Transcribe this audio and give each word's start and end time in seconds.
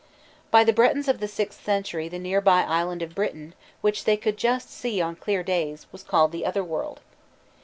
By 0.49 0.63
the 0.63 0.73
Bretons 0.73 1.07
of 1.07 1.19
the 1.19 1.27
sixth 1.27 1.63
century 1.63 2.09
the 2.09 2.17
near 2.17 2.41
by 2.41 2.63
island 2.63 3.03
of 3.03 3.13
Britain, 3.13 3.53
which 3.81 4.05
they 4.05 4.17
could 4.17 4.35
just 4.35 4.67
see 4.71 4.99
on 4.99 5.15
clear 5.15 5.43
days, 5.43 5.85
was 5.91 6.01
called 6.01 6.31
the 6.31 6.43
Otherworld. 6.43 7.01